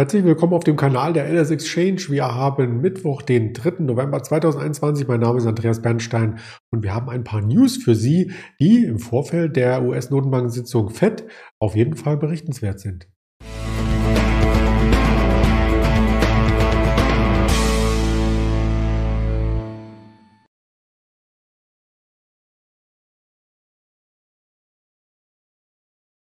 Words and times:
Herzlich 0.00 0.22
willkommen 0.22 0.52
auf 0.52 0.62
dem 0.62 0.76
Kanal 0.76 1.12
der 1.12 1.28
LS 1.28 1.50
Exchange. 1.50 2.02
Wir 2.10 2.32
haben 2.32 2.80
Mittwoch, 2.80 3.20
den 3.20 3.52
3. 3.52 3.82
November 3.82 4.22
2021. 4.22 5.08
Mein 5.08 5.18
Name 5.18 5.38
ist 5.38 5.46
Andreas 5.46 5.82
Bernstein 5.82 6.38
und 6.70 6.84
wir 6.84 6.94
haben 6.94 7.10
ein 7.10 7.24
paar 7.24 7.40
News 7.40 7.78
für 7.78 7.96
Sie, 7.96 8.30
die 8.60 8.84
im 8.84 9.00
Vorfeld 9.00 9.56
der 9.56 9.82
US-Notenbank-Sitzung 9.82 10.90
FED 10.90 11.24
auf 11.58 11.74
jeden 11.74 11.96
Fall 11.96 12.16
berichtenswert 12.16 12.78
sind. 12.78 13.08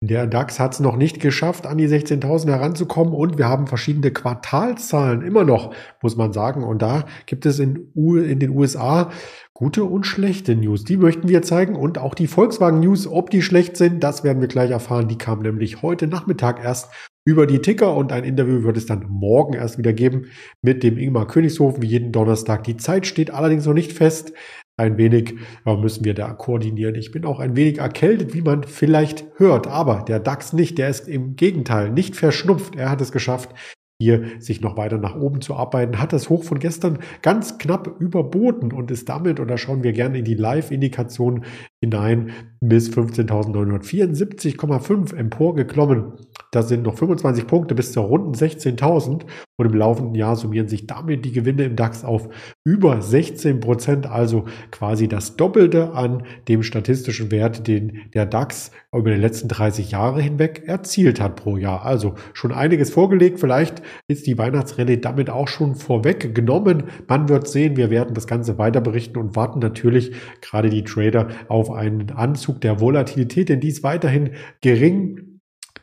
Der 0.04 0.26
DAX 0.26 0.60
hat 0.60 0.74
es 0.74 0.80
noch 0.80 0.98
nicht 0.98 1.20
geschafft, 1.20 1.68
an 1.68 1.78
die 1.78 1.88
16.000 1.88 2.50
heranzukommen 2.50 3.14
und 3.14 3.38
wir 3.38 3.48
haben 3.48 3.68
verschiedene 3.68 4.10
Quartalszahlen 4.10 5.22
immer 5.22 5.44
noch, 5.44 5.76
muss 6.02 6.16
man 6.16 6.34
sagen. 6.34 6.64
Und 6.64 6.82
da 6.82 7.06
gibt 7.28 7.46
es 7.46 7.60
in, 7.60 7.92
U 7.96 8.16
in 8.16 8.40
den 8.40 8.50
USA 8.50 9.12
gute 9.54 9.84
und 9.84 10.08
schlechte 10.08 10.56
News. 10.56 10.86
Die 10.86 10.98
möchten 10.98 11.28
wir 11.28 11.44
zeigen 11.44 11.76
und 11.76 12.00
auch 12.00 12.16
die 12.16 12.26
Volkswagen 12.26 12.80
News, 12.80 13.06
ob 13.06 13.30
die 13.30 13.44
schlecht 13.44 13.78
sind, 13.78 14.04
das 14.04 14.24
werden 14.24 14.42
wir 14.42 14.48
gleich 14.48 14.72
erfahren. 14.72 15.08
Die 15.08 15.20
kam 15.20 15.44
nämlich 15.44 15.84
heute 15.84 16.08
Nachmittag 16.08 16.64
erst 16.64 16.92
über 17.24 17.46
die 17.46 17.60
Ticker 17.60 17.96
und 17.96 18.12
ein 18.12 18.24
Interview 18.24 18.64
wird 18.64 18.78
es 18.78 18.88
dann 18.88 19.06
morgen 19.08 19.54
erst 19.54 19.78
wieder 19.78 19.94
geben 19.94 20.26
mit 20.64 20.82
dem 20.82 20.98
Ingmar 20.98 21.28
Königshofen 21.28 21.84
wie 21.84 21.88
jeden 21.88 22.12
Donnerstag. 22.12 22.64
Die 22.64 22.78
Zeit 22.78 23.06
steht 23.06 23.30
allerdings 23.32 23.68
noch 23.68 23.76
nicht 23.76 23.94
fest 23.94 24.34
ein 24.82 24.98
wenig 24.98 25.36
müssen 25.66 26.04
wir 26.04 26.14
da 26.14 26.34
koordinieren. 26.34 26.96
Ich 26.96 27.12
bin 27.12 27.24
auch 27.24 27.40
ein 27.40 27.56
wenig 27.56 27.78
erkältet, 27.78 28.34
wie 28.34 28.42
man 28.42 28.64
vielleicht 28.64 29.26
hört, 29.36 29.68
aber 29.68 30.04
der 30.08 30.20
DAX 30.20 30.52
nicht, 30.52 30.78
der 30.78 30.90
ist 30.90 31.08
im 31.08 31.36
Gegenteil 31.36 31.92
nicht 31.92 32.16
verschnupft. 32.16 32.76
Er 32.76 32.90
hat 32.90 33.00
es 33.00 33.12
geschafft, 33.12 33.54
hier 34.00 34.24
sich 34.40 34.62
noch 34.62 34.78
weiter 34.78 34.98
nach 34.98 35.16
oben 35.16 35.42
zu 35.42 35.56
arbeiten, 35.56 36.02
hat 36.02 36.12
das 36.12 36.30
Hoch 36.30 36.44
von 36.44 36.58
gestern 36.58 36.98
ganz 37.22 37.60
knapp 37.60 37.98
überboten 38.00 38.74
und 38.74 38.90
ist 38.90 39.08
damit, 39.08 39.40
und 39.40 39.48
da 39.48 39.60
schauen 39.60 39.84
wir 39.84 39.94
gerne 39.94 40.18
in 40.18 40.26
die 40.26 40.34
Live-Indikation 40.34 41.46
hinein, 41.84 42.32
bis 42.60 42.90
15.974,5 42.90 45.16
emporgeklommen. 45.16 46.14
Das 46.52 46.68
sind 46.68 46.84
noch 46.84 46.98
25 46.98 47.48
Punkte 47.48 47.76
bis 47.76 47.94
zur 47.94 48.04
runden 48.04 48.34
16.000 48.34 49.22
und 49.58 49.66
im 49.66 49.74
laufenden 49.74 50.16
Jahr 50.16 50.36
summieren 50.36 50.68
sich 50.68 50.86
damit 50.86 51.24
die 51.24 51.32
Gewinne 51.32 51.64
im 51.64 51.78
DAX 51.78 52.04
auf 52.04 52.28
über 52.66 53.02
16 53.02 53.62
Prozent, 53.62 54.06
also 54.06 54.44
quasi 54.70 55.08
das 55.08 55.38
Doppelte 55.38 55.94
an 55.94 56.24
dem 56.50 56.62
statistischen 56.62 57.32
Wert, 57.32 57.68
den 57.68 58.02
der 58.14 58.26
DAX 58.26 58.72
über 58.94 59.12
die 59.12 59.22
letzten 59.22 59.48
30 59.48 59.92
Jahre 59.92 60.22
hinweg 60.22 60.64
erzielt 60.66 61.22
hat 61.22 61.38
pro 61.38 61.56
Jahr. 61.56 61.86
Also 61.86 62.16
schon 62.34 62.52
einiges 62.52 62.92
vorgelegt. 62.92 63.40
Vielleicht 63.40 63.82
ist 64.10 64.28
die 64.28 64.38
Weihnachtsrallye 64.38 64.98
damit 64.98 65.30
auch 65.30 65.48
schon 65.48 65.76
vorweggenommen. 65.76 66.84
Man 67.08 67.30
wird 67.30 67.48
sehen. 67.48 67.78
Wir 67.78 67.90
werden 67.90 68.14
das 68.14 68.28
Ganze 68.28 68.58
weiter 68.58 68.82
berichten 68.82 69.18
und 69.18 69.38
warten 69.38 69.60
natürlich 69.60 70.14
gerade 70.42 70.70
die 70.70 70.84
Trader 70.84 71.30
auf 71.48 71.72
einen 71.72 72.12
Anzug 72.12 72.60
der 72.60 72.82
Volatilität, 72.82 73.48
denn 73.48 73.62
die 73.62 73.70
ist 73.70 73.84
weiterhin 73.84 74.32
gering 74.60 75.31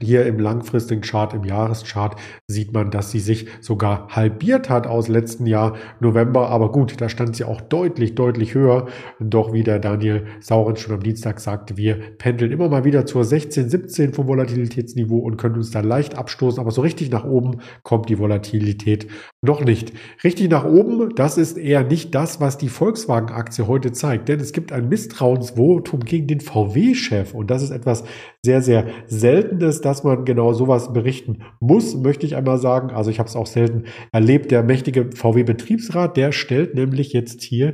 hier 0.00 0.26
im 0.26 0.38
langfristigen 0.38 1.00
Chart, 1.00 1.34
im 1.34 1.44
Jahreschart 1.44 2.16
sieht 2.46 2.72
man, 2.72 2.90
dass 2.90 3.10
sie 3.10 3.20
sich 3.20 3.46
sogar 3.60 4.08
halbiert 4.08 4.70
hat 4.70 4.86
aus 4.86 5.08
letzten 5.08 5.46
Jahr 5.46 5.76
November. 6.00 6.48
Aber 6.50 6.70
gut, 6.70 7.00
da 7.00 7.08
stand 7.08 7.36
sie 7.36 7.44
auch 7.44 7.60
deutlich, 7.60 8.14
deutlich 8.14 8.54
höher. 8.54 8.86
Doch 9.20 9.52
wie 9.52 9.62
der 9.62 9.78
Daniel 9.78 10.26
Sauren 10.40 10.76
schon 10.76 10.94
am 10.94 11.02
Dienstag 11.02 11.40
sagte, 11.40 11.76
wir 11.76 11.96
pendeln 12.18 12.52
immer 12.52 12.68
mal 12.68 12.84
wieder 12.84 13.06
zur 13.06 13.24
16, 13.24 13.68
17 13.68 14.12
vom 14.12 14.28
Volatilitätsniveau 14.28 15.18
und 15.18 15.36
können 15.36 15.56
uns 15.56 15.70
da 15.70 15.80
leicht 15.80 16.16
abstoßen. 16.16 16.60
Aber 16.60 16.70
so 16.70 16.80
richtig 16.82 17.10
nach 17.10 17.24
oben 17.24 17.60
kommt 17.82 18.08
die 18.08 18.18
Volatilität 18.18 19.08
noch 19.42 19.64
nicht. 19.64 19.92
Richtig 20.22 20.50
nach 20.50 20.64
oben, 20.64 21.14
das 21.14 21.38
ist 21.38 21.56
eher 21.56 21.84
nicht 21.84 22.14
das, 22.14 22.40
was 22.40 22.58
die 22.58 22.68
Volkswagen-Aktie 22.68 23.66
heute 23.66 23.92
zeigt. 23.92 24.28
Denn 24.28 24.40
es 24.40 24.52
gibt 24.52 24.72
ein 24.72 24.88
Misstrauensvotum 24.88 26.00
gegen 26.00 26.26
den 26.26 26.40
VW-Chef. 26.40 27.34
Und 27.34 27.50
das 27.50 27.62
ist 27.62 27.70
etwas 27.70 28.04
sehr, 28.44 28.62
sehr 28.62 28.86
Seltenes 29.06 29.80
dass 29.88 30.04
man 30.04 30.26
genau 30.26 30.52
sowas 30.52 30.92
berichten 30.92 31.38
muss, 31.60 31.96
möchte 31.96 32.26
ich 32.26 32.36
einmal 32.36 32.58
sagen. 32.58 32.90
Also 32.90 33.10
ich 33.10 33.18
habe 33.18 33.28
es 33.28 33.36
auch 33.36 33.46
selten 33.46 33.84
erlebt. 34.12 34.50
Der 34.50 34.62
mächtige 34.62 35.10
VW-Betriebsrat, 35.14 36.14
der 36.18 36.32
stellt 36.32 36.74
nämlich 36.74 37.14
jetzt 37.14 37.42
hier 37.42 37.72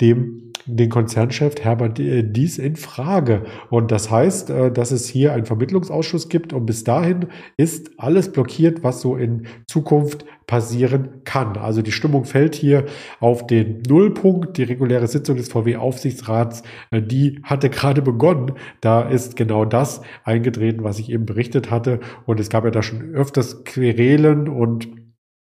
dem 0.00 0.45
den 0.66 0.90
Konzernchef 0.90 1.54
Herbert 1.60 1.98
äh, 1.98 2.22
dies 2.22 2.58
in 2.58 2.76
Frage. 2.76 3.42
Und 3.70 3.90
das 3.90 4.10
heißt, 4.10 4.50
äh, 4.50 4.72
dass 4.72 4.90
es 4.90 5.08
hier 5.08 5.32
einen 5.32 5.46
Vermittlungsausschuss 5.46 6.28
gibt 6.28 6.52
und 6.52 6.66
bis 6.66 6.84
dahin 6.84 7.26
ist 7.56 7.90
alles 7.98 8.32
blockiert, 8.32 8.82
was 8.82 9.00
so 9.00 9.16
in 9.16 9.46
Zukunft 9.66 10.24
passieren 10.46 11.22
kann. 11.24 11.56
Also 11.56 11.82
die 11.82 11.92
Stimmung 11.92 12.24
fällt 12.24 12.54
hier 12.54 12.86
auf 13.20 13.46
den 13.46 13.82
Nullpunkt. 13.88 14.56
Die 14.56 14.62
reguläre 14.62 15.08
Sitzung 15.08 15.36
des 15.36 15.48
VW-Aufsichtsrats, 15.48 16.62
äh, 16.90 17.02
die 17.02 17.40
hatte 17.42 17.70
gerade 17.70 18.02
begonnen. 18.02 18.52
Da 18.80 19.02
ist 19.02 19.36
genau 19.36 19.64
das 19.64 20.02
eingetreten, 20.24 20.84
was 20.84 20.98
ich 20.98 21.10
eben 21.10 21.26
berichtet 21.26 21.70
hatte. 21.70 22.00
Und 22.26 22.40
es 22.40 22.50
gab 22.50 22.64
ja 22.64 22.70
da 22.70 22.82
schon 22.82 23.14
öfters 23.14 23.64
Querelen 23.64 24.48
und 24.48 24.88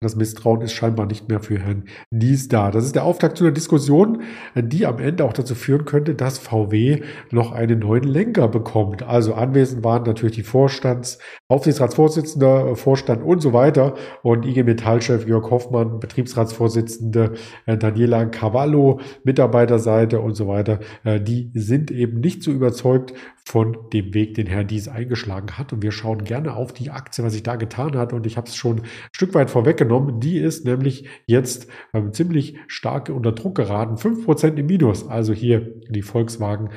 das 0.00 0.14
Misstrauen 0.14 0.60
ist 0.60 0.74
scheinbar 0.74 1.06
nicht 1.06 1.30
mehr 1.30 1.40
für 1.40 1.58
Herrn 1.58 1.84
Nies 2.10 2.48
da. 2.48 2.70
Das 2.70 2.84
ist 2.84 2.94
der 2.94 3.04
Auftakt 3.04 3.38
zu 3.38 3.44
einer 3.44 3.52
Diskussion, 3.52 4.22
die 4.54 4.84
am 4.84 4.98
Ende 4.98 5.24
auch 5.24 5.32
dazu 5.32 5.54
führen 5.54 5.86
könnte, 5.86 6.14
dass 6.14 6.38
VW 6.38 7.02
noch 7.30 7.52
einen 7.52 7.78
neuen 7.78 8.04
Lenker 8.04 8.48
bekommt. 8.48 9.02
Also 9.02 9.32
anwesend 9.32 9.84
waren 9.84 10.02
natürlich 10.02 10.36
die 10.36 10.42
Vorstands, 10.42 11.18
Aufsichtsratsvorsitzender, 11.48 12.76
Vorstand 12.76 13.22
und 13.22 13.40
so 13.40 13.54
weiter 13.54 13.94
und 14.22 14.44
IG 14.44 14.64
Metallchef 14.64 15.26
Jörg 15.26 15.50
Hoffmann, 15.50 15.98
Betriebsratsvorsitzende 15.98 17.32
äh, 17.64 17.78
Daniela 17.78 18.26
Cavallo, 18.26 19.00
Mitarbeiterseite 19.24 20.20
und 20.20 20.34
so 20.34 20.46
weiter. 20.46 20.80
Äh, 21.04 21.22
die 21.22 21.50
sind 21.54 21.90
eben 21.90 22.20
nicht 22.20 22.42
so 22.42 22.50
überzeugt 22.50 23.14
von 23.46 23.76
dem 23.92 24.12
Weg, 24.12 24.34
den 24.34 24.48
Herr 24.48 24.64
Dies 24.64 24.88
eingeschlagen 24.88 25.56
hat. 25.56 25.72
Und 25.72 25.82
wir 25.82 25.92
schauen 25.92 26.24
gerne 26.24 26.54
auf 26.54 26.72
die 26.72 26.90
Aktie, 26.90 27.24
was 27.24 27.32
sich 27.32 27.44
da 27.44 27.54
getan 27.54 27.96
hat. 27.96 28.12
Und 28.12 28.26
ich 28.26 28.36
habe 28.36 28.48
es 28.48 28.56
schon 28.56 28.80
ein 28.80 28.86
Stück 29.12 29.34
weit 29.34 29.50
vorweggenommen. 29.50 30.18
Die 30.18 30.38
ist 30.38 30.64
nämlich 30.64 31.08
jetzt 31.26 31.68
ähm, 31.94 32.12
ziemlich 32.12 32.56
stark 32.66 33.08
unter 33.08 33.30
Druck 33.30 33.54
geraten. 33.54 33.94
5% 33.94 34.56
im 34.56 34.66
Minus. 34.66 35.06
Also 35.06 35.32
hier 35.32 35.60
die 35.88 36.02
Volkswagen 36.02 36.70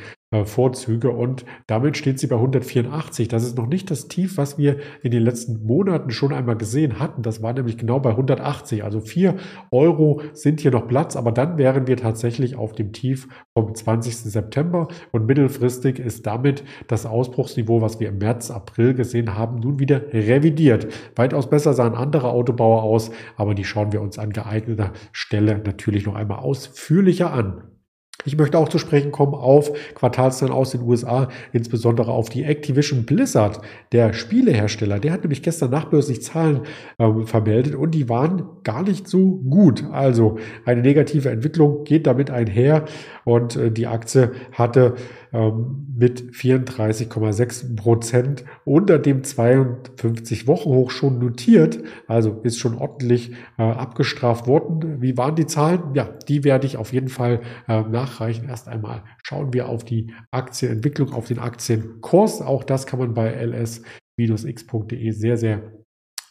Vorzüge 0.46 1.10
und 1.10 1.44
damit 1.66 1.98
steht 1.98 2.20
sie 2.20 2.28
bei 2.28 2.36
184. 2.36 3.28
Das 3.30 3.44
ist 3.44 3.58
noch 3.58 3.66
nicht 3.66 3.90
das 3.90 4.10
Tief, 4.10 4.38
was 4.38 4.60
wir 4.60 4.78
in 5.02 5.10
den 5.10 5.24
letzten 5.24 5.66
Monaten 5.66 6.12
schon 6.12 6.34
einmal 6.34 6.56
gesehen 6.56 7.00
hatten. 7.00 7.24
Das 7.24 7.42
war 7.42 7.54
nämlich 7.54 7.80
genau 7.80 8.00
bei 8.00 8.12
180. 8.12 8.84
Also 8.84 9.00
4 9.00 9.38
Euro 9.72 10.22
sind 10.34 10.60
hier 10.60 10.70
noch 10.70 10.88
Platz, 10.88 11.16
aber 11.16 11.32
dann 11.32 11.58
wären 11.58 11.88
wir 11.88 11.98
tatsächlich 11.98 12.56
auf 12.56 12.74
dem 12.74 12.94
Tief 12.94 13.28
vom 13.54 13.74
20. 13.74 14.18
September 14.18 14.88
und 15.12 15.26
mittelfristig 15.26 15.98
ist 15.98 16.28
damit 16.28 16.64
das 16.88 17.08
Ausbruchsniveau, 17.08 17.82
was 17.82 18.00
wir 18.00 18.10
im 18.10 18.20
März, 18.20 18.52
April 18.52 18.94
gesehen 18.94 19.36
haben, 19.36 19.60
nun 19.60 19.80
wieder 19.80 20.14
revidiert. 20.14 20.88
Weitaus 21.16 21.50
besser 21.50 21.74
sahen 21.74 21.96
andere 21.96 22.30
Autobauer 22.30 22.84
aus, 22.84 23.10
aber 23.36 23.56
die 23.56 23.64
schauen 23.64 23.92
wir 23.94 24.02
uns 24.02 24.20
an 24.20 24.30
geeigneter 24.30 24.94
Stelle 25.12 25.58
natürlich 25.58 26.06
noch 26.06 26.14
einmal 26.14 26.40
ausführlicher 26.40 27.34
an. 27.34 27.79
Ich 28.26 28.38
möchte 28.38 28.58
auch 28.58 28.68
zu 28.68 28.80
sprechen 28.80 29.12
kommen 29.12 29.34
auf 29.34 29.72
Quartalszahlen 29.96 30.54
aus 30.54 30.72
den 30.72 30.82
USA, 30.82 31.30
insbesondere 31.54 32.12
auf 32.12 32.30
die 32.30 32.44
Activision 32.44 33.06
Blizzard, 33.06 33.62
der 33.94 34.12
Spielehersteller. 34.12 35.00
Der 35.00 35.14
hat 35.14 35.24
nämlich 35.24 35.42
gestern 35.42 35.72
nachbörslich 35.72 36.22
Zahlen 36.22 36.62
äh, 36.98 37.08
vermeldet 37.26 37.76
und 37.76 37.92
die 37.92 38.10
waren 38.10 38.44
gar 38.64 38.84
nicht 38.84 39.08
so 39.08 39.38
gut. 39.50 39.86
Also 39.92 40.38
eine 40.66 40.82
negative 40.82 41.30
Entwicklung 41.30 41.86
geht 41.86 42.08
damit 42.08 42.30
einher 42.30 42.84
und 43.24 43.56
äh, 43.56 43.72
die 43.72 43.88
Aktie 43.88 44.32
hatte 44.52 44.96
ähm, 45.32 45.86
mit 45.96 46.34
34,6 46.34 47.76
Prozent 47.76 48.46
unter 48.66 48.98
dem 48.98 49.22
52-Wochen-Hoch 49.22 50.90
schon 50.90 51.20
notiert. 51.20 51.80
Also 52.08 52.40
ist 52.44 52.58
schon 52.58 52.76
ordentlich 52.76 53.34
äh, 53.60 53.62
abgestraft 53.62 54.48
worden. 54.48 55.02
Wie 55.02 55.18
waren 55.18 55.36
die 55.36 55.46
Zahlen? 55.46 55.82
Ja, 55.94 56.10
die 56.28 56.44
werde 56.44 56.66
ich 56.66 56.78
auf 56.78 56.94
jeden 56.94 57.10
Fall 57.10 57.42
äh, 57.68 57.84
nachreichen. 58.10 58.50
Erst 58.50 58.68
einmal 58.68 59.04
schauen 59.24 59.54
wir 59.54 59.70
auf 59.70 59.86
die 59.86 60.14
Aktienentwicklung, 60.32 61.14
auf 61.14 61.28
den 61.28 61.40
Aktienkurs. 61.40 62.42
Auch 62.42 62.64
das 62.64 62.86
kann 62.86 63.00
man 63.00 63.14
bei 63.14 63.32
ls-x.de 63.32 65.12
sehr, 65.12 65.38
sehr 65.38 65.72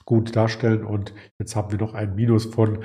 gut 0.05 0.35
darstellen. 0.35 0.85
Und 0.85 1.15
jetzt 1.39 1.57
haben 1.57 1.71
wir 1.71 1.79
noch 1.79 1.95
ein 1.95 2.15
Minus 2.15 2.47
von 2.47 2.83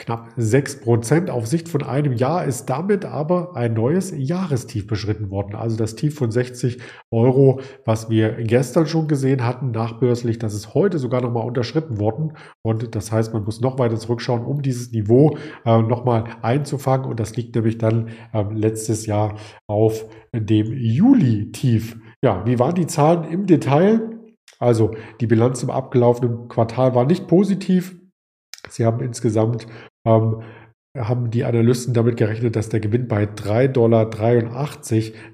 Knapp 0.00 0.30
6% 0.38 1.28
auf 1.28 1.46
Sicht 1.46 1.68
von 1.68 1.82
einem 1.82 2.14
Jahr 2.14 2.46
ist 2.46 2.66
damit 2.66 3.04
aber 3.04 3.54
ein 3.54 3.74
neues 3.74 4.12
Jahrestief 4.16 4.86
beschritten 4.86 5.30
worden. 5.30 5.54
Also 5.54 5.76
das 5.76 5.94
Tief 5.94 6.14
von 6.14 6.30
60 6.30 6.78
Euro, 7.10 7.60
was 7.84 8.08
wir 8.08 8.32
gestern 8.42 8.86
schon 8.86 9.08
gesehen 9.08 9.46
hatten, 9.46 9.72
nachbörslich, 9.72 10.38
das 10.38 10.54
ist 10.54 10.72
heute 10.72 10.98
sogar 10.98 11.20
nochmal 11.20 11.46
unterschritten 11.46 12.00
worden. 12.00 12.32
Und 12.62 12.94
das 12.94 13.12
heißt, 13.12 13.34
man 13.34 13.44
muss 13.44 13.60
noch 13.60 13.78
weiter 13.78 13.96
zurückschauen, 13.96 14.44
um 14.44 14.62
dieses 14.62 14.90
Niveau 14.90 15.36
äh, 15.66 15.82
nochmal 15.82 16.24
einzufangen. 16.40 17.08
Und 17.08 17.20
das 17.20 17.36
liegt 17.36 17.54
nämlich 17.54 17.76
dann 17.76 18.08
äh, 18.32 18.42
letztes 18.50 19.04
Jahr 19.04 19.36
auf 19.68 20.06
dem 20.34 20.72
Juli-Tief. 20.72 21.98
Ja, 22.24 22.44
wie 22.46 22.58
waren 22.58 22.74
die 22.74 22.86
Zahlen 22.86 23.24
im 23.24 23.46
Detail? 23.46 24.18
Also 24.58 24.92
die 25.20 25.26
Bilanz 25.26 25.62
im 25.62 25.70
abgelaufenen 25.70 26.48
Quartal 26.48 26.94
war 26.94 27.04
nicht 27.04 27.28
positiv. 27.28 28.00
Sie 28.68 28.84
haben 28.84 29.00
insgesamt 29.00 29.66
ähm, 30.04 30.42
haben 30.96 31.30
die 31.30 31.44
Analysten 31.44 31.94
damit 31.94 32.16
gerechnet, 32.16 32.56
dass 32.56 32.68
der 32.68 32.80
Gewinn 32.80 33.06
bei 33.06 33.24
3,83 33.24 33.68
Dollar 33.68 34.10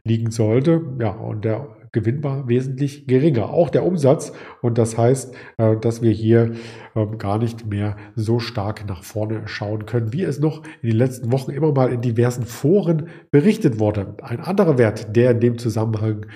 liegen 0.05 0.31
sollte. 0.31 0.83
Ja, 1.01 1.11
und 1.13 1.45
der 1.45 1.77
Gewinn 1.93 2.23
war 2.23 2.47
wesentlich 2.47 3.07
geringer. 3.07 3.49
Auch 3.49 3.71
der 3.71 3.87
Umsatz. 3.87 4.35
Und 4.61 4.77
das 4.77 4.99
heißt, 4.99 5.35
äh, 5.57 5.77
dass 5.79 6.03
wir 6.03 6.11
hier 6.11 6.53
ähm, 6.95 7.17
gar 7.17 7.39
nicht 7.39 7.65
mehr 7.65 7.97
so 8.15 8.39
stark 8.39 8.87
nach 8.87 9.03
vorne 9.03 9.49
schauen 9.49 9.87
können, 9.87 10.13
wie 10.13 10.23
es 10.23 10.39
noch 10.39 10.63
in 10.83 10.91
den 10.91 10.99
letzten 10.99 11.33
Wochen 11.33 11.53
immer 11.53 11.73
mal 11.73 11.91
in 11.91 12.03
diversen 12.03 12.45
Foren 12.45 13.09
berichtet 13.31 13.79
wurde. 13.79 14.15
Ein 14.23 14.41
anderer 14.41 14.77
Wert, 14.77 15.17
der 15.17 15.31
in 15.31 15.41
dem 15.41 15.57
Zusammenhang 15.57 16.27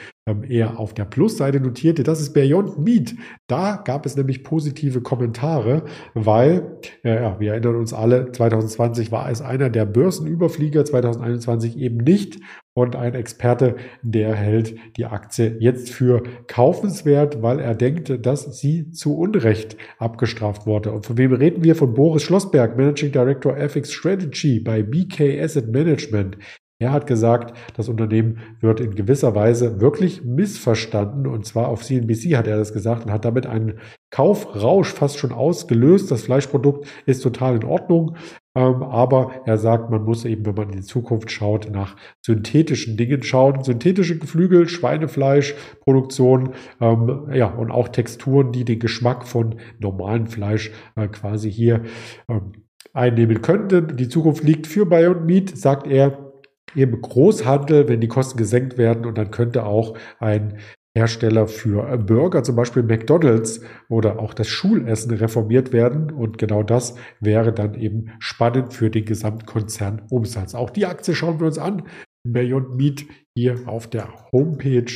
eher 0.49 0.79
auf 0.79 0.95
der 0.95 1.05
Plusseite 1.05 1.61
notierte, 1.61 2.03
das 2.03 2.21
ist 2.21 2.33
Beyond 2.33 2.79
Meat. 2.79 3.15
Da 3.47 3.83
gab 3.85 4.07
es 4.07 4.17
nämlich 4.17 4.45
positive 4.45 5.01
Kommentare, 5.01 5.85
weil, 6.15 6.79
ja, 7.03 7.39
wir 7.41 7.53
erinnern 7.53 7.77
uns 7.77 7.93
alle, 7.93 8.33
2020 8.33 9.13
war 9.13 9.31
es 9.31 9.43
einer 9.43 9.71
der 9.71 9.87
Börsenüberflieger, 9.87 10.85
2021 10.85 11.77
eben 11.79 11.99
nicht. 11.99 12.39
Und 12.73 12.95
ein 12.95 13.15
Experte, 13.15 13.77
der 14.03 14.35
hält 14.35 14.77
die 14.97 15.05
Aktie 15.05 15.57
jetzt 15.59 15.91
für 15.91 16.23
kaufenswert, 16.47 17.43
weil 17.43 17.59
er 17.59 17.75
denkt, 17.75 18.25
dass 18.25 18.61
sie 18.61 18.93
zu 18.93 19.19
Unrecht 19.19 19.77
abgestraft 19.99 20.67
wurde. 20.67 20.93
Und 20.93 21.05
von 21.05 21.19
wem 21.19 21.33
reden 21.33 21.65
wir? 21.65 21.75
Von 21.75 21.95
Boris 21.95 22.23
Schlossberg, 22.23 22.77
Managing 22.77 23.11
Director 23.11 23.57
FX 23.57 23.93
Strategy 23.93 24.61
bei 24.61 24.85
BK 24.85 25.43
Asset 25.43 25.69
Management. 25.69 26.39
Er 26.81 26.93
hat 26.93 27.07
gesagt, 27.07 27.55
das 27.77 27.91
Unternehmen 27.91 28.39
wird 28.61 28.81
in 28.81 28.95
gewisser 28.95 29.35
Weise 29.35 29.83
wirklich 29.83 30.25
missverstanden. 30.25 31.27
Und 31.27 31.45
zwar 31.45 31.69
auf 31.69 31.85
CNBC 31.85 32.37
hat 32.37 32.47
er 32.47 32.57
das 32.57 32.73
gesagt 32.73 33.05
und 33.05 33.13
hat 33.13 33.27
damit 33.27 33.47
einen 33.47 33.81
Kaufrausch 34.11 34.95
fast 34.95 35.19
schon 35.19 35.31
ausgelöst. 35.31 36.11
Das 36.11 36.23
Fleischprodukt 36.23 36.87
ist 37.05 37.23
total 37.23 37.57
in 37.57 37.65
Ordnung. 37.65 38.17
Ähm, 38.57 38.83
aber 38.83 39.43
er 39.45 39.59
sagt, 39.59 39.91
man 39.91 40.05
muss 40.05 40.25
eben, 40.25 40.47
wenn 40.47 40.55
man 40.55 40.71
in 40.71 40.79
die 40.79 40.83
Zukunft 40.83 41.31
schaut, 41.31 41.71
nach 41.71 41.97
synthetischen 42.25 42.97
Dingen 42.97 43.23
schauen. 43.23 43.63
Synthetische 43.63 44.19
Geflügel, 44.19 44.67
Schweinefleisch, 44.67 45.55
Produktion, 45.81 46.55
ähm, 46.81 47.29
ja, 47.31 47.47
und 47.47 47.71
auch 47.71 47.89
Texturen, 47.89 48.53
die 48.53 48.65
den 48.65 48.79
Geschmack 48.79 49.27
von 49.27 49.57
normalem 49.79 50.29
Fleisch 50.29 50.73
äh, 50.97 51.09
quasi 51.09 51.53
hier 51.53 51.83
ähm, 52.27 52.53
einnehmen 52.95 53.43
könnten. 53.43 53.99
Die 53.99 54.09
Zukunft 54.09 54.45
liegt 54.45 54.67
für 54.67 54.87
Beyond 54.87 55.27
Meat, 55.27 55.57
sagt 55.57 55.87
er 55.87 56.30
im 56.75 57.01
Großhandel, 57.01 57.89
wenn 57.89 58.01
die 58.01 58.09
Kosten 58.09 58.39
gesenkt 58.39 58.79
werden 58.79 59.07
und 59.07 59.19
dann 59.19 59.31
könnte 59.31 59.65
auch 59.65 59.97
ein 60.19 60.59
Hersteller 60.97 61.47
für 61.47 61.97
Burger, 61.99 62.43
zum 62.43 62.57
Beispiel 62.57 62.83
McDonald's 62.83 63.61
oder 63.89 64.19
auch 64.19 64.35
das 64.35 64.49
Schulessen 64.49 65.13
reformiert 65.13 65.73
werden. 65.73 66.11
Und 66.11 66.39
genau 66.39 66.65
das 66.65 66.97
wäre 67.21 67.53
dann 67.53 67.75
eben 67.75 68.11
spannend 68.19 68.75
für 68.75 68.91
den 68.91 69.05
Gesamtkonzernumsatz. 69.05 70.55
Auch 70.55 70.71
die 70.71 70.87
Aktie 70.87 71.15
schauen 71.15 71.39
wir 71.39 71.47
uns 71.47 71.59
an. 71.59 71.85
Beyond 72.25 72.77
Meat 72.77 73.07
hier 73.37 73.57
auf 73.67 73.87
der 73.87 74.09
Homepage 74.33 74.93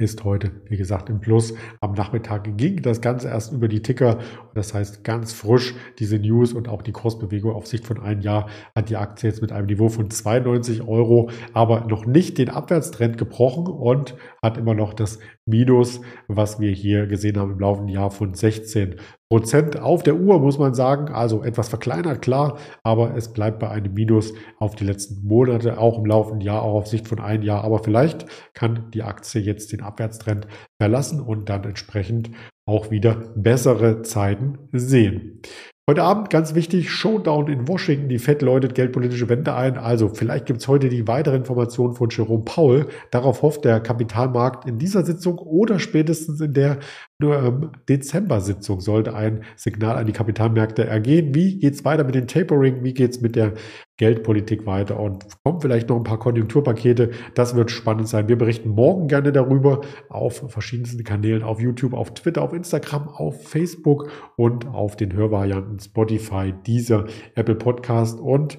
ist 0.00 0.24
heute, 0.24 0.50
wie 0.68 0.78
gesagt, 0.78 1.10
im 1.10 1.20
Plus. 1.20 1.54
Am 1.80 1.92
Nachmittag 1.92 2.56
ging 2.56 2.80
das 2.80 3.02
Ganze 3.02 3.28
erst 3.28 3.52
über 3.52 3.68
die 3.68 3.82
Ticker. 3.82 4.18
Das 4.54 4.72
heißt, 4.72 5.04
ganz 5.04 5.32
frisch 5.32 5.74
diese 5.98 6.18
News 6.18 6.54
und 6.54 6.68
auch 6.68 6.80
die 6.80 6.92
Kursbewegung 6.92 7.52
auf 7.52 7.66
Sicht 7.66 7.84
von 7.84 8.00
einem 8.00 8.22
Jahr 8.22 8.48
hat 8.74 8.88
die 8.88 8.96
Aktie 8.96 9.28
jetzt 9.28 9.42
mit 9.42 9.52
einem 9.52 9.66
Niveau 9.66 9.90
von 9.90 10.10
92 10.10 10.82
Euro, 10.82 11.30
aber 11.52 11.84
noch 11.84 12.06
nicht 12.06 12.38
den 12.38 12.48
Abwärtstrend 12.48 13.18
gebrochen 13.18 13.66
und 13.66 14.16
hat 14.42 14.56
immer 14.56 14.74
noch 14.74 14.94
das 14.94 15.18
Minus, 15.44 16.00
was 16.28 16.60
wir 16.60 16.70
hier 16.70 17.06
gesehen 17.06 17.36
haben 17.38 17.52
im 17.52 17.58
laufenden 17.58 17.94
Jahr 17.94 18.10
von 18.10 18.34
16 18.34 18.96
Prozent 19.30 19.78
auf 19.78 20.02
der 20.02 20.16
Uhr, 20.16 20.40
muss 20.40 20.58
man 20.58 20.74
sagen. 20.74 21.12
Also 21.12 21.44
etwas 21.44 21.68
verkleinert, 21.68 22.20
klar, 22.20 22.58
aber 22.82 23.16
es 23.16 23.32
bleibt 23.32 23.60
bei 23.60 23.70
einem 23.70 23.94
Minus 23.94 24.34
auf 24.58 24.74
die 24.74 24.84
letzten 24.84 25.26
Monate, 25.26 25.78
auch 25.78 25.98
im 25.98 26.04
laufenden 26.04 26.40
Jahr, 26.40 26.62
auch 26.62 26.74
auf 26.74 26.88
Sicht 26.88 27.06
von 27.06 27.20
einem 27.20 27.44
Jahr. 27.44 27.62
Aber 27.62 27.78
vielleicht 27.78 28.26
kann 28.54 28.90
die 28.90 29.04
Aktie 29.04 29.40
jetzt 29.40 29.70
den 29.70 29.82
Abwärtstrend 29.82 30.48
verlassen 30.80 31.20
und 31.20 31.48
dann 31.48 31.62
entsprechend 31.62 32.30
auch 32.66 32.90
wieder 32.90 33.14
bessere 33.36 34.02
Zeiten 34.02 34.58
sehen. 34.72 35.40
Heute 35.90 36.04
Abend 36.04 36.30
ganz 36.30 36.54
wichtig, 36.54 36.88
Showdown 36.88 37.48
in 37.48 37.66
Washington. 37.66 38.08
Die 38.08 38.20
Fed 38.20 38.42
läutet 38.42 38.76
geldpolitische 38.76 39.28
Wende 39.28 39.56
ein. 39.56 39.76
Also 39.76 40.08
vielleicht 40.08 40.46
gibt 40.46 40.60
es 40.60 40.68
heute 40.68 40.88
die 40.88 41.08
weitere 41.08 41.34
Information 41.34 41.94
von 41.94 42.08
Jerome 42.10 42.44
Powell. 42.44 42.86
Darauf 43.10 43.42
hofft 43.42 43.64
der 43.64 43.80
Kapitalmarkt 43.80 44.68
in 44.68 44.78
dieser 44.78 45.04
Sitzung 45.04 45.38
oder 45.38 45.80
spätestens 45.80 46.40
in 46.40 46.52
der 46.52 46.78
ähm, 47.20 47.72
Dezember-Sitzung 47.88 48.80
sollte 48.80 49.16
ein 49.16 49.42
Signal 49.56 49.96
an 49.96 50.06
die 50.06 50.12
Kapitalmärkte 50.12 50.86
ergehen. 50.86 51.34
Wie 51.34 51.58
geht 51.58 51.74
es 51.74 51.84
weiter 51.84 52.04
mit 52.04 52.14
dem 52.14 52.28
Tapering? 52.28 52.84
Wie 52.84 52.94
geht 52.94 53.10
es 53.10 53.20
mit 53.20 53.34
der 53.34 53.54
Geldpolitik 54.00 54.64
weiter 54.64 54.98
und 54.98 55.26
kommen 55.44 55.60
vielleicht 55.60 55.90
noch 55.90 55.96
ein 55.96 56.04
paar 56.04 56.18
Konjunkturpakete. 56.18 57.10
Das 57.34 57.54
wird 57.54 57.70
spannend 57.70 58.08
sein. 58.08 58.28
Wir 58.28 58.38
berichten 58.38 58.70
morgen 58.70 59.08
gerne 59.08 59.30
darüber 59.30 59.82
auf 60.08 60.50
verschiedensten 60.50 61.04
Kanälen, 61.04 61.42
auf 61.42 61.60
YouTube, 61.60 61.92
auf 61.92 62.14
Twitter, 62.14 62.40
auf 62.40 62.54
Instagram, 62.54 63.08
auf 63.10 63.46
Facebook 63.46 64.10
und 64.36 64.66
auf 64.68 64.96
den 64.96 65.12
Hörvarianten 65.12 65.78
Spotify, 65.80 66.54
dieser 66.66 67.04
Apple 67.34 67.56
Podcast 67.56 68.18
und 68.18 68.58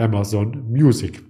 Amazon 0.00 0.64
Music. 0.72 1.27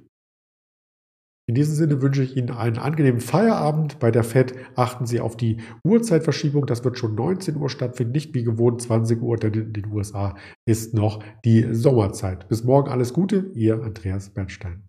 In 1.48 1.54
diesem 1.54 1.74
Sinne 1.74 2.02
wünsche 2.02 2.22
ich 2.22 2.36
Ihnen 2.36 2.50
einen 2.50 2.76
angenehmen 2.76 3.22
Feierabend. 3.22 3.98
Bei 4.00 4.10
der 4.10 4.22
FED 4.22 4.52
achten 4.76 5.06
Sie 5.06 5.18
auf 5.18 5.34
die 5.34 5.56
Uhrzeitverschiebung. 5.82 6.66
Das 6.66 6.84
wird 6.84 6.98
schon 6.98 7.14
19 7.14 7.56
Uhr 7.56 7.70
stattfinden, 7.70 8.12
nicht 8.12 8.34
wie 8.34 8.44
gewohnt 8.44 8.82
20 8.82 9.22
Uhr, 9.22 9.38
denn 9.38 9.54
in 9.54 9.72
den 9.72 9.90
USA 9.90 10.36
ist 10.66 10.92
noch 10.92 11.24
die 11.46 11.72
Sommerzeit. 11.72 12.46
Bis 12.50 12.64
morgen 12.64 12.90
alles 12.90 13.14
Gute, 13.14 13.50
Ihr 13.54 13.82
Andreas 13.82 14.28
Bernstein. 14.28 14.87